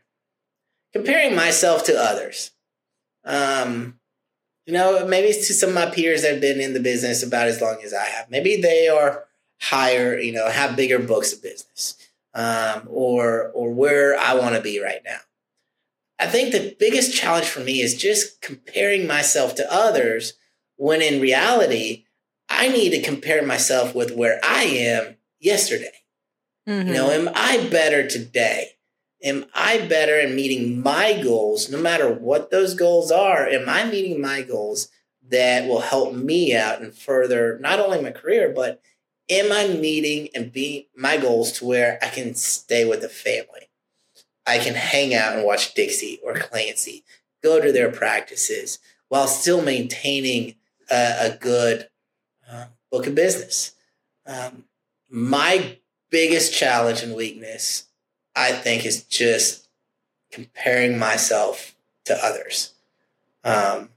[0.92, 2.50] comparing myself to others.
[3.24, 3.98] Um,
[4.66, 7.22] you know, maybe it's to some of my peers that have been in the business
[7.22, 8.30] about as long as I have.
[8.30, 9.24] Maybe they are
[9.60, 11.96] higher, you know, have bigger books of business,
[12.34, 15.18] um, or or where I want to be right now.
[16.18, 20.34] I think the biggest challenge for me is just comparing myself to others
[20.76, 22.04] when in reality,
[22.48, 25.92] I need to compare myself with where I am yesterday.
[26.68, 26.88] Mm-hmm.
[26.88, 28.72] You know, am I better today?
[29.22, 33.46] Am I better in meeting my goals, no matter what those goals are?
[33.46, 34.88] Am I meeting my goals
[35.28, 38.82] that will help me out and further not only my career, but
[39.30, 43.70] am I meeting and being my goals to where I can stay with the family?
[44.46, 47.04] I can hang out and watch Dixie or Clancy,
[47.42, 50.56] go to their practices while still maintaining
[50.90, 51.88] a, a good
[52.50, 53.72] uh, book of business.
[54.26, 54.64] Um,
[55.08, 55.78] my
[56.10, 57.84] biggest challenge and weakness,
[58.34, 59.68] I think, is just
[60.30, 62.74] comparing myself to others
[63.44, 63.90] um,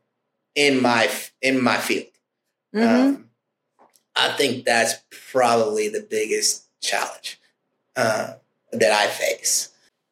[0.53, 1.09] in my
[1.41, 2.07] in my field.
[2.73, 3.07] Mm-hmm.
[3.07, 3.29] Um,
[4.15, 4.95] I think that's
[5.31, 7.39] probably the biggest challenge
[7.95, 8.33] uh,
[8.71, 9.69] that I face.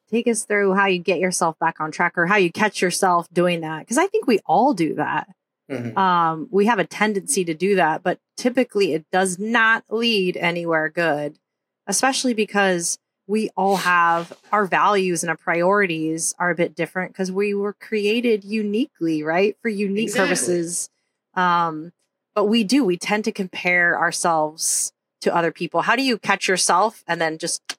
[0.09, 3.27] Take us through how you get yourself back on track or how you catch yourself
[3.33, 3.79] doing that.
[3.79, 5.27] Because I think we all do that.
[5.71, 5.97] Mm-hmm.
[5.97, 10.89] Um, we have a tendency to do that, but typically it does not lead anywhere
[10.89, 11.39] good,
[11.87, 17.31] especially because we all have our values and our priorities are a bit different because
[17.31, 19.55] we were created uniquely, right?
[19.61, 20.27] For unique exactly.
[20.27, 20.89] purposes.
[21.35, 21.93] Um,
[22.35, 25.81] but we do, we tend to compare ourselves to other people.
[25.81, 27.77] How do you catch yourself and then just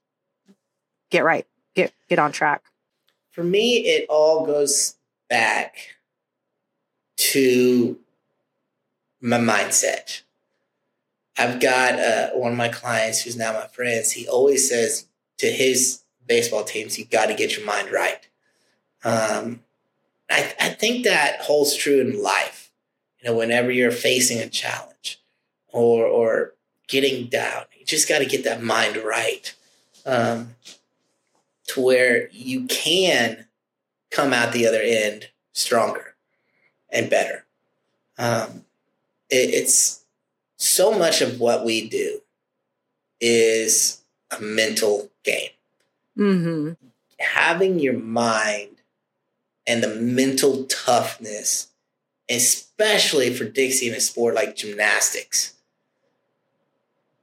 [1.10, 2.62] get right, get get on track?
[3.30, 4.96] For me, it all goes
[5.28, 5.76] back
[7.16, 7.98] to
[9.20, 10.22] my mindset.
[11.36, 14.12] I've got uh, one of my clients who's now my friends.
[14.12, 15.06] He always says
[15.44, 18.26] to his baseball teams, "You got to get your mind right."
[19.04, 19.60] Um,
[20.30, 22.70] I, I think that holds true in life.
[23.20, 25.20] You know, whenever you're facing a challenge
[25.68, 26.54] or or
[26.88, 29.54] getting down, you just got to get that mind right
[30.06, 30.56] um,
[31.68, 33.46] to where you can
[34.10, 36.14] come out the other end stronger
[36.90, 37.44] and better.
[38.16, 38.64] Um,
[39.28, 40.04] it, it's
[40.56, 42.20] so much of what we do
[43.20, 44.03] is
[44.38, 45.50] a mental game.
[46.18, 46.72] Mm-hmm.
[47.18, 48.82] Having your mind
[49.66, 51.68] and the mental toughness,
[52.28, 55.54] especially for Dixie in a sport like gymnastics,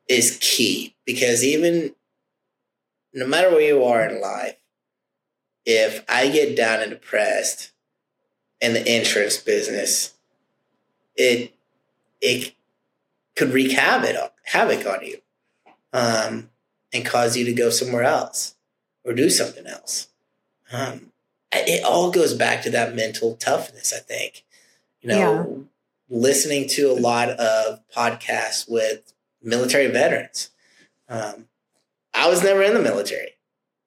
[0.08, 1.96] is key because even
[3.14, 4.56] no matter where you are in life,
[5.66, 7.72] if I get down and depressed,
[8.62, 10.14] in the insurance business,
[11.16, 11.54] it
[12.22, 12.54] it
[13.36, 15.18] could wreak havoc havoc on you,
[15.92, 16.50] um,
[16.94, 18.56] and cause you to go somewhere else
[19.04, 20.08] or do something else.
[20.72, 21.12] Um,
[21.52, 23.94] it all goes back to that mental toughness.
[23.94, 24.44] I think,
[25.02, 25.68] you know,
[26.10, 26.18] yeah.
[26.18, 30.50] listening to a lot of podcasts with military veterans.
[31.10, 31.46] Um,
[32.14, 33.32] I was never in the military,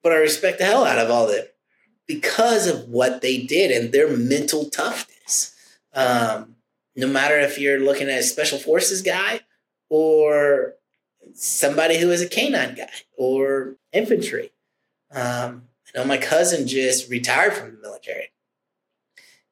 [0.03, 1.45] but I respect the hell out of all of them
[2.07, 5.55] because of what they did and their mental toughness.
[5.93, 6.55] Um,
[6.95, 9.41] no matter if you're looking at a special forces guy
[9.89, 10.75] or
[11.33, 14.51] somebody who is a canine guy or infantry.
[15.11, 18.31] Um, I know my cousin just retired from the military,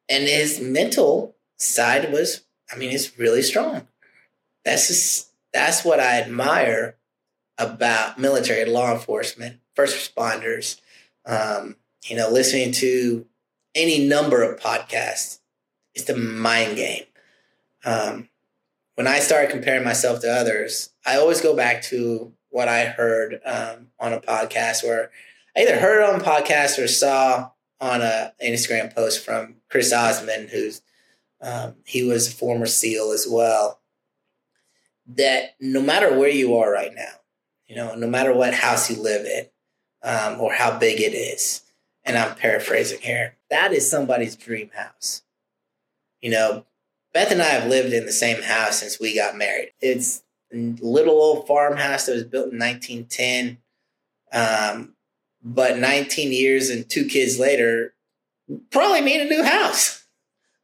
[0.09, 3.87] and his mental side was, I mean, it's really strong.
[4.65, 6.95] That's just, that's what I admire
[7.57, 10.79] about military law enforcement, first responders,
[11.25, 13.25] um, you know, listening to
[13.75, 15.39] any number of podcasts.
[15.95, 17.03] It's the mind game.
[17.85, 18.29] Um,
[18.95, 23.39] when I started comparing myself to others, I always go back to what I heard
[23.45, 25.11] um, on a podcast where
[25.55, 27.49] I either heard it on a podcast or saw
[27.81, 30.81] on a Instagram post from Chris Osman, who's
[31.41, 33.81] um, he was a former SEAL as well.
[35.05, 37.11] That no matter where you are right now,
[37.67, 39.47] you know, no matter what house you live in
[40.03, 41.63] um, or how big it is,
[42.05, 45.23] and I'm paraphrasing here, that is somebody's dream house.
[46.21, 46.65] You know,
[47.13, 49.71] Beth and I have lived in the same house since we got married.
[49.81, 53.57] It's a little old farmhouse that was built in 1910.
[54.31, 54.95] Um,
[55.43, 57.93] but 19 years and two kids later,
[58.71, 60.05] probably need a new house.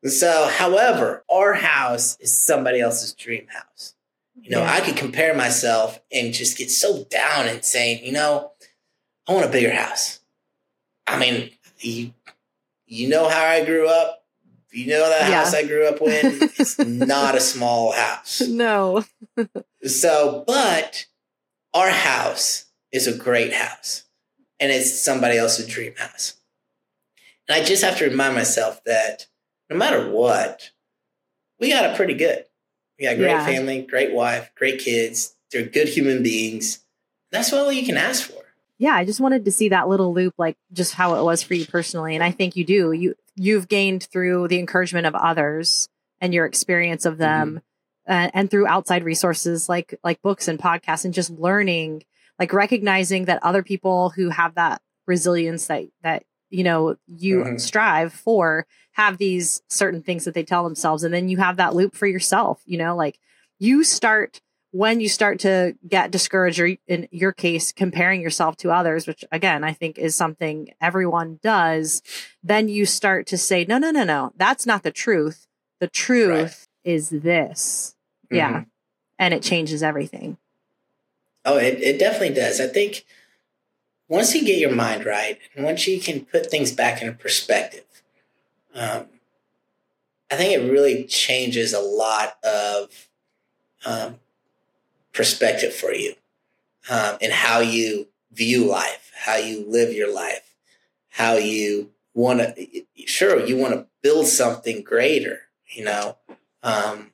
[0.05, 3.95] So, however, our house is somebody else's dream house.
[4.41, 4.73] You know, yeah.
[4.73, 8.51] I could compare myself and just get so down and saying, you know,
[9.27, 10.21] I want a bigger house.
[11.05, 12.13] I mean, you,
[12.85, 14.18] you know how I grew up.
[14.71, 15.43] You know that Yeah.
[15.43, 18.41] house I grew up in, it's not a small house.
[18.41, 19.03] No.
[19.83, 21.05] So, but
[21.73, 24.03] our house is a great house
[24.59, 26.35] and it's somebody else's dream house.
[27.47, 29.27] And I just have to remind myself that
[29.69, 30.71] no matter what,
[31.59, 32.45] we got it pretty good.
[32.99, 33.45] We got a great Yeah.
[33.45, 35.35] family, great wife, great kids.
[35.51, 36.79] They're good human beings.
[37.31, 38.43] That's all you can ask for.
[38.79, 41.53] yeah i just wanted to see that little loop like just how it was for
[41.53, 45.87] you personally and i think you do you you've gained through the encouragement of others
[46.21, 47.61] and your experience of them
[48.07, 52.03] uh, and through outside resources like like books and podcasts and just learning
[52.37, 57.59] like recognizing that other people who have that resilience that that you know you Mhm.
[57.59, 61.73] strive for have these certain things that they tell themselves and then you have that
[61.75, 63.19] loop for yourself you know like
[63.59, 68.69] you start when you start to get discouraged or in your case comparing yourself to
[68.71, 72.01] others which again i think is something everyone does
[72.43, 75.47] then you start to say no no no no that's not the truth.
[75.79, 77.95] The truth is this.
[78.29, 78.51] Yeah.
[78.51, 78.65] Mhm.
[79.17, 80.37] and it changes everything.
[81.45, 82.59] Oh, it, it definitely does.
[82.59, 83.05] I think
[84.07, 87.85] once you get your mind right and once you can put things back into perspective,
[88.75, 89.07] um,
[90.29, 93.09] I think it really changes a lot of
[93.85, 94.19] um,
[95.19, 96.13] perspective for you
[96.89, 100.55] um, and how you view life, how you live your life,
[101.09, 102.85] how you want to.
[103.05, 106.15] Sure, you want to build something greater, you know,
[106.63, 107.11] um,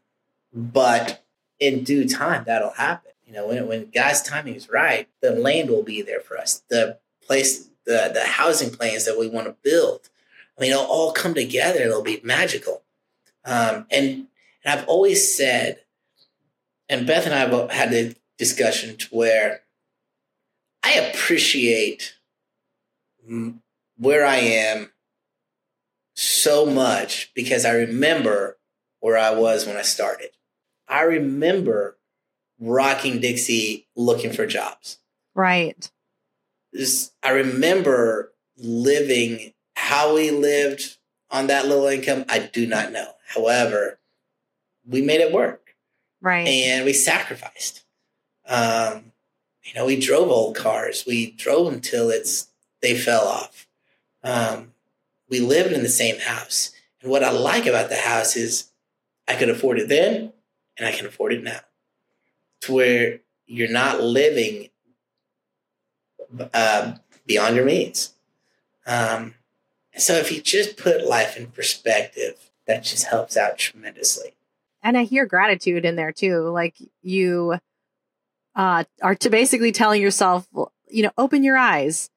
[0.53, 1.23] but
[1.59, 3.11] in due time that'll happen.
[3.25, 6.61] You know, when when God's timing is right, the land will be there for us.
[6.69, 10.09] The place, the the housing plans that we want to build,
[10.55, 11.79] I mean, it'll all come together.
[11.79, 12.83] It'll be magical.
[13.43, 14.27] Um, and
[14.63, 15.79] and I've always said,
[16.89, 19.61] and Beth and I had a discussion to where
[20.83, 22.15] I appreciate
[23.97, 24.91] where I am
[26.15, 28.57] so much because I remember
[28.99, 30.29] where I was when I started.
[30.87, 31.97] I remember
[32.59, 34.99] rocking Dixie looking for jobs.
[35.33, 35.89] right
[37.23, 40.97] I remember living how we lived
[41.29, 42.25] on that little income.
[42.29, 43.11] I do not know.
[43.27, 43.99] However,
[44.87, 45.64] we made it work
[46.25, 47.83] right and we sacrificed.
[48.47, 49.13] Um,
[49.63, 51.05] you know, we drove old cars.
[51.07, 52.49] We drove till it's
[52.81, 53.67] they fell off.
[54.23, 54.73] Um,
[55.29, 58.71] we lived in the same house, and what I like about the house is
[59.27, 60.33] I could afford it then,
[60.77, 61.61] and I can afford it now.
[62.61, 64.69] To where you're not living
[66.53, 68.13] uh, beyond your means.
[68.85, 69.35] Um,
[69.97, 74.33] so if you just put life in perspective, that just helps out tremendously.
[74.85, 77.55] And i hear gratitude in there too like you
[78.55, 80.47] uh are to basically telling yourself
[80.87, 82.09] you know open your eyes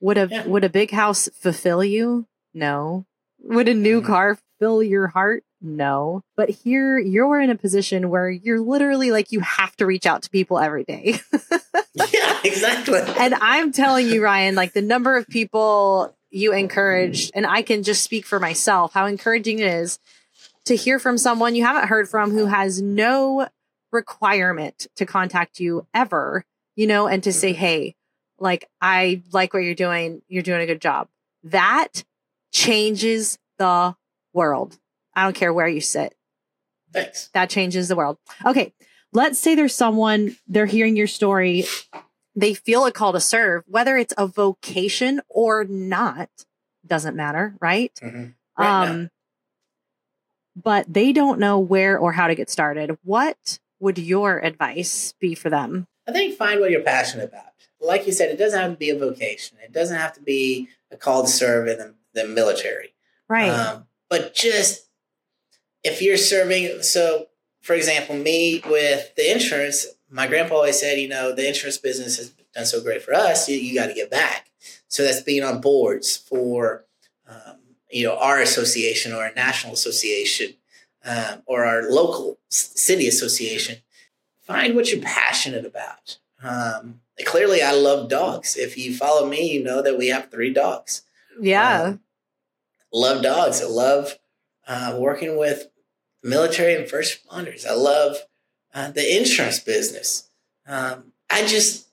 [0.00, 0.46] would a Yeah.
[0.46, 3.04] would a big house fulfill you no
[3.40, 4.06] would a new Mhm.
[4.06, 9.32] car fill your heart no but here you're in a position where you're literally like
[9.32, 11.18] you have to reach out to people every day
[11.94, 13.00] yeah, exactly.
[13.18, 17.82] and I'm telling you, Ryan, like the number of people you encouraged, and I can
[17.82, 19.98] just speak for myself, how encouraging it is
[20.66, 23.48] to hear from someone you haven't heard from who has no
[23.90, 26.44] requirement to contact you ever,
[26.76, 27.94] you know, and to say, hey,
[28.38, 30.22] like, I like what you're doing.
[30.28, 31.08] You're doing a good job.
[31.44, 32.04] That
[32.52, 33.94] changes the
[34.32, 34.78] world.
[35.14, 36.14] I don't care where you sit
[36.92, 37.28] Thanks.
[37.34, 38.18] that changes the world.
[38.44, 38.72] Okay,
[39.12, 41.64] let's say there's someone, they're hearing your story,
[42.34, 46.30] they feel a call to serve, whether it's a vocation or not,
[46.86, 47.92] doesn't matter, right?
[48.02, 48.34] Mhm.
[48.58, 49.10] Right um,
[50.54, 52.96] but they don't know where or how to get started.
[53.02, 55.86] What would your advice be for them?
[56.06, 57.46] I think find what you're passionate about.
[57.80, 59.58] Like you said, it doesn't have to be a vocation.
[59.62, 62.94] It doesn't have to be a call to serve in the, the military.
[63.28, 63.48] Right.
[63.48, 64.88] Um, but just
[65.82, 67.26] if you're serving, so
[67.60, 72.18] for example, me with the insurance, my grandpa always said, you know, the insurance business
[72.18, 74.50] has done so great for us, you, you got to give back.
[74.88, 76.84] So that's being on boards for,
[77.26, 77.56] um,
[77.92, 80.54] you know, our association or a national association
[81.04, 83.78] um, or our local city association.
[84.40, 86.18] Find what you're passionate about.
[86.42, 88.56] Um, clearly, I love dogs.
[88.56, 91.02] If you follow me, you know that we have three dogs
[91.40, 91.82] yeah.
[91.82, 92.00] um,
[92.92, 93.62] love dogs.
[93.62, 94.18] I love
[94.66, 95.68] uh, working with
[96.22, 97.66] military and first responders.
[97.66, 98.16] I love
[98.74, 100.30] uh, the insurance business.
[100.66, 101.88] Um, I just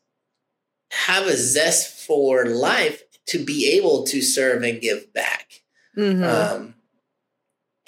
[0.91, 5.58] have a zest for life to be able to serve and give back.
[5.99, 6.23] Mhm.
[6.23, 6.75] Um,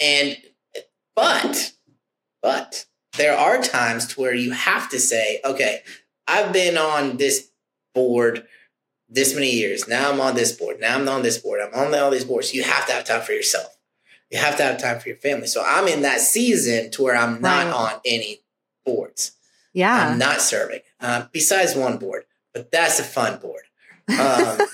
[0.00, 0.36] and
[1.16, 1.72] but
[2.42, 2.86] but
[3.16, 5.82] there are times to where you have to say, okay,
[6.26, 7.50] I've been on this
[7.94, 8.46] board
[9.08, 9.86] this many years.
[9.86, 10.80] Now I'm on this board.
[10.80, 11.60] Now I'm on this board.
[11.60, 12.54] I'm on all these boards.
[12.54, 13.76] You have to have time for yourself.
[14.30, 15.46] You have to have time for your family.
[15.46, 17.74] So I'm in that season to where I'm not Right.
[17.94, 18.40] on any
[18.86, 19.32] boards.
[19.74, 20.08] Yeah.
[20.08, 23.62] I'm not serving, uh, besides one board, but that's a fun board.
[24.08, 24.66] Um,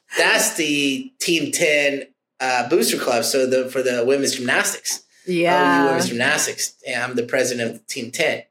[0.16, 2.06] that's the Team 10
[2.40, 3.24] uh, Booster Club.
[3.24, 5.04] So the for the women's gymnastics.
[5.26, 5.82] Yeah.
[5.82, 6.74] OU women's gymnastics.
[6.86, 8.42] And I'm the president of Team 10.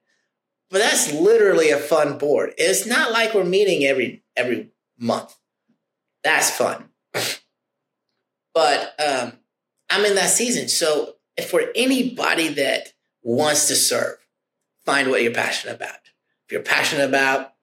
[0.69, 2.53] But that's literally a fun board.
[2.57, 5.35] It's not like we're meeting every every month.
[6.23, 6.89] That's fun.
[8.53, 9.33] but um,
[9.89, 10.67] I'm in that season.
[10.67, 14.17] So if for anybody that wants to serve,
[14.85, 15.95] find what you're passionate about.
[16.45, 17.53] If you're passionate about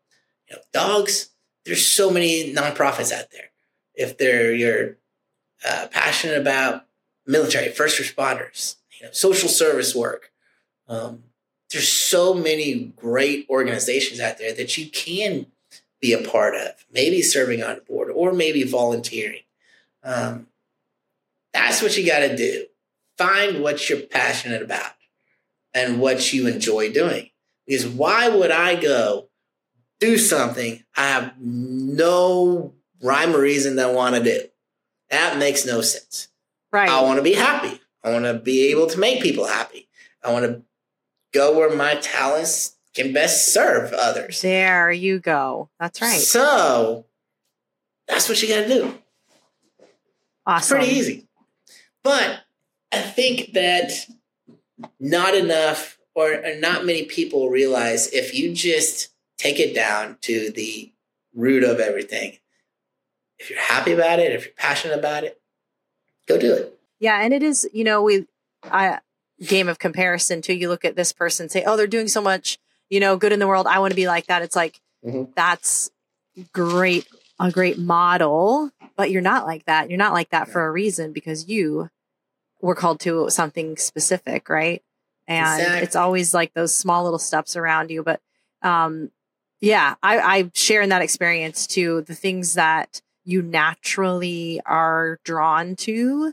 [0.49, 1.31] you know, dogs,
[1.65, 3.51] there's so many nonprofits out there.
[3.95, 4.97] If they're you're
[5.69, 6.87] uh, passionate about
[7.27, 10.33] military, first responders, you know, social service work,
[10.89, 11.25] um,
[11.71, 15.47] there's so many great organizations out there that you can
[16.01, 16.85] be a part of.
[16.93, 19.43] Maybe serving on a board or maybe volunteering.
[20.05, 20.49] Um,
[21.53, 22.67] that's what you got to do.
[23.17, 24.93] Find what you're passionate about
[25.73, 27.31] and what you enjoy doing.
[27.67, 29.29] Because why would I go
[30.01, 34.41] do something I have no rhyme or reason that I want to do?
[35.13, 36.29] That makes no sense.
[36.73, 36.89] right.
[36.89, 37.81] I want to be happy.
[38.03, 39.89] I want to be able to make people happy.
[40.25, 40.63] I want to
[41.33, 44.41] go where my talents can best serve others.
[44.41, 45.69] there you go.
[45.79, 46.19] That's right.
[46.19, 47.07] So
[48.09, 48.87] that's what you got to do.
[49.79, 49.89] It's
[50.47, 50.79] Awesome.
[50.79, 51.29] pretty easy.
[52.03, 52.41] But
[52.91, 53.93] I think that
[54.99, 60.51] not enough or, or not many people realize if you just take it down to
[60.51, 60.93] the
[61.35, 62.39] root of everything,
[63.43, 65.41] if you're happy about it, if you're passionate about it,
[66.29, 66.79] go do it.
[67.01, 68.27] Yeah, and it is, you know, we
[68.65, 69.01] I
[69.45, 70.55] game of comparison too.
[70.55, 73.41] You look at this person, say, "Oh, they're doing so much, you know, good in
[73.41, 73.67] the world.
[73.67, 75.35] I want to be like that." It's like Mhm.
[75.35, 75.91] that's
[76.53, 77.07] great,
[77.41, 79.91] a great model, but you're not like that.
[79.91, 81.91] You're not like that for a reason because you
[82.61, 84.83] were called to something specific, right?
[85.27, 85.83] And Exactly.
[85.83, 88.05] it's always like those small little steps around you.
[88.05, 88.21] But
[88.63, 89.11] um,
[89.61, 92.03] yeah, I, I share in that experience too.
[92.03, 96.33] The things that you naturally are drawn to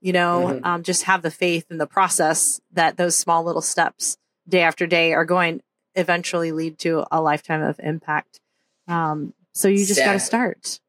[0.00, 0.66] you know Mhm.
[0.66, 4.16] um, just have the faith in the process that those small little steps
[4.48, 5.60] day after day are going
[5.94, 8.40] eventually lead to a lifetime of impact
[8.88, 10.80] um, so you just got to start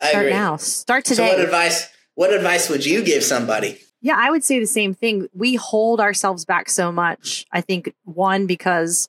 [0.00, 0.32] I start agree.
[0.36, 3.78] now start So today what advice what advice would you give somebody?
[4.02, 7.94] yeah i would say the same thing we hold ourselves back so much i think
[8.04, 9.08] one because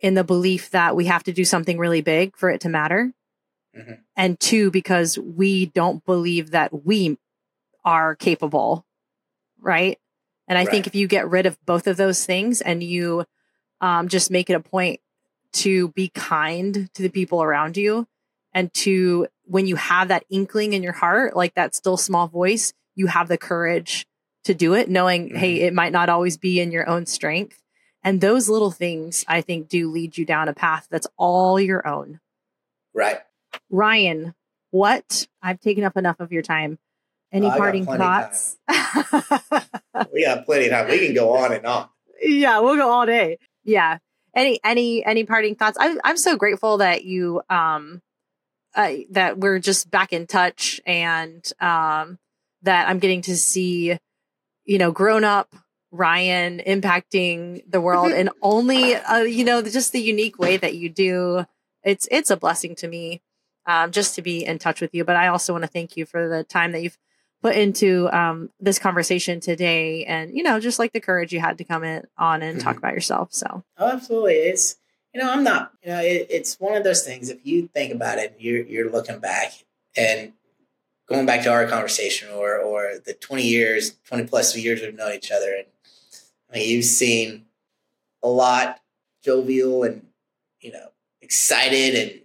[0.00, 3.12] in the belief that we have to do something really big for it to matter
[3.76, 3.98] Mhm.
[4.16, 7.18] and two because we don't believe that we
[7.84, 8.86] are capable
[9.60, 9.98] right?
[10.46, 13.24] And i think if you get rid of both of those things and you
[13.80, 15.00] um, just make it a point
[15.54, 18.06] to be kind to the people around you
[18.52, 22.72] and to when you have that inkling in your heart like that still small voice
[22.94, 24.06] you have the courage
[24.44, 27.60] to do it knowing hey it might not always be in your own strength.
[28.02, 31.86] And those little things i think do lead you down a path that's all your
[31.88, 32.20] own.
[32.92, 33.20] Right.
[33.70, 34.34] Ryan
[34.74, 35.28] what?
[35.40, 36.80] I've taken up enough of your time.
[37.32, 38.56] Any got parting thoughts?
[40.12, 40.88] We got plenty of time.
[40.88, 41.88] We can go on and on.
[42.20, 43.38] yeah we'll go all day.
[43.62, 43.98] Yeah.
[44.34, 45.76] Any any any parting thoughts?
[45.80, 48.02] I'm i'm so grateful that you um
[48.74, 52.18] uh, that we're just back in touch and um
[52.62, 53.96] that i'm getting to see
[54.64, 55.54] you know grown up
[55.92, 60.88] ryan impacting the world in only uh, you know just the unique way that you
[60.88, 61.46] do.
[61.84, 63.22] It's it's a blessing to me
[63.66, 66.04] um just to be in touch with you but i also want to thank you
[66.06, 66.98] for the time that you've
[67.42, 71.58] put into um, this conversation today and you know just like the courage you had
[71.58, 72.78] to come in on and talk Mhm.
[72.78, 74.34] about yourself so Oh, absolutely.
[74.34, 74.76] It's
[75.12, 75.70] you know, I'm not.
[75.82, 77.28] You know, it, it's one of those things.
[77.28, 79.52] If you think about it, you're you're looking back
[79.96, 80.32] and
[81.06, 85.12] going back to our conversation, or or the 20 years, 20 plus years we've known
[85.12, 85.66] each other, and
[86.50, 87.44] I mean, you've seen
[88.24, 88.80] a lot,
[89.22, 90.06] jovial and
[90.60, 90.88] you know,
[91.22, 92.20] excited and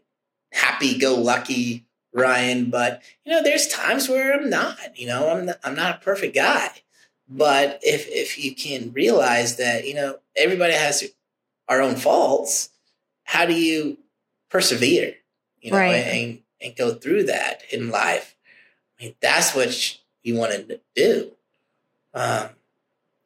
[0.52, 2.70] happy-go-lucky Ryan.
[2.70, 4.78] But you know, there's times where I'm not.
[4.98, 6.70] You know, I'm not, I'm not a perfect guy.
[7.28, 11.04] But if if you can realize that you know everybody has
[11.68, 12.70] our own faults,
[13.24, 14.00] how do you
[14.50, 15.16] persevere?
[15.62, 15.94] You know, Right.
[15.96, 18.36] and and go through that in life.
[19.00, 21.32] I mean, that's what you want to do,
[22.14, 22.50] um,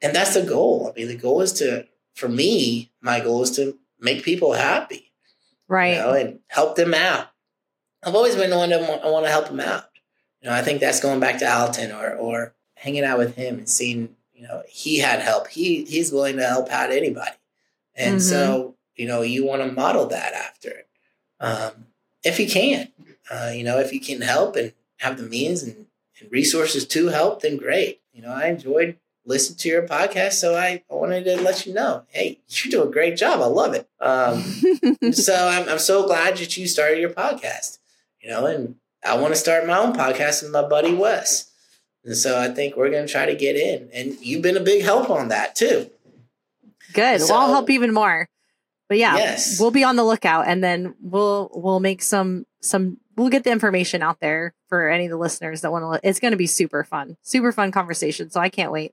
[0.02, 0.92] and that's the goal.
[0.94, 5.03] I mean, the goal is to, for me, my goal is to make people happy
[5.74, 7.26] right you know, and help them out.
[8.02, 9.84] I've always been the one to I want to help them out.
[10.40, 13.58] You know, I think that's going back to Alton or or hanging out with him
[13.58, 15.48] and seeing, you know, he had help.
[15.48, 17.36] He he's willing to help out anybody,
[17.94, 18.28] and Mhm.
[18.30, 20.84] so you know, you want to model that after,
[21.40, 21.86] um,
[22.22, 22.92] if you can.
[23.30, 25.86] Uh, you know, if you can help and have the means and,
[26.20, 28.02] and resources to help, then great.
[28.12, 28.96] you know, I enjoyed
[29.26, 30.32] listening to your podcast.
[30.32, 33.40] So I, I wanted to let you know, hey, you do a great job.
[33.40, 33.88] I love it.
[34.00, 37.78] Um, so I'm, I'm so glad that you started your podcast,
[38.20, 41.50] you know, and I want to start my own podcast with my buddy Wes.
[42.04, 43.88] And so I think we're going to try to get in.
[43.92, 45.90] And you've been a big help on that too.
[46.92, 47.20] Good.
[47.20, 48.28] So, well, I'll help even more.
[48.88, 49.58] But yeah, yes.
[49.58, 53.50] we'll be on the lookout and then we'll we'll make some some we'll get the
[53.50, 56.46] information out there for any of the listeners that want to it's going to be
[56.46, 57.16] super fun.
[57.22, 58.92] Super fun conversation, so I can't wait.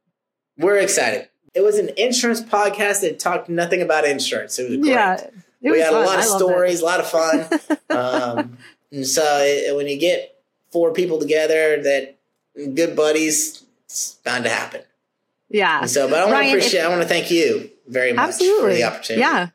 [0.57, 1.29] We're excited.
[1.53, 4.57] It was an insurance podcast that talked nothing about insurance.
[4.57, 4.91] It was great.
[4.91, 5.27] Yeah.
[5.61, 6.03] we had fun.
[6.03, 6.83] a lot of stories, it.
[6.83, 7.49] a lot of fun.
[7.89, 8.57] um,
[8.91, 10.41] and so it, when you get
[10.71, 12.17] four people together that
[12.73, 14.81] good buddies, it's bound to happen.
[15.49, 15.81] Yeah.
[15.81, 16.79] And so, but I want to appreciate.
[16.79, 18.61] If, I want to thank you very much absolutely.
[18.61, 19.21] for the opportunity.
[19.21, 19.49] Yeah.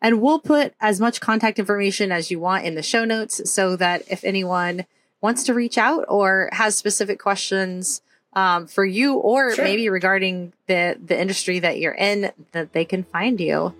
[0.00, 3.74] And we'll put as much contact information as you want in the show notes so
[3.76, 4.84] that if anyone
[5.20, 8.02] wants to reach out or has specific questions
[8.34, 9.64] um, for you or sure.
[9.64, 13.74] maybe regarding the the industry that you're in, that they can find you.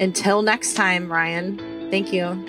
[0.00, 2.46] Until next time, Ryan, thank you.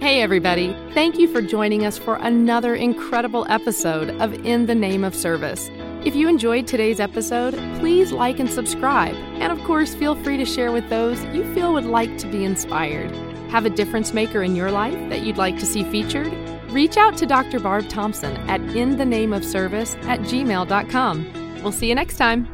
[0.00, 0.74] Hey, everybody.
[0.94, 5.70] Thank you for joining us for another incredible episode of In the Name of Service.
[6.06, 9.14] If you enjoyed today's episode, please like and subscribe.
[9.14, 12.46] And of course, feel free to share with those you feel would like to be
[12.46, 13.14] inspired.
[13.50, 16.32] Have a difference maker in your life that you'd like to see featured?
[16.70, 17.58] Reach out to Dr.
[17.60, 21.60] Barb Thompson at inthenameofservice at gmail.com.
[21.62, 22.48] We'll see you next time.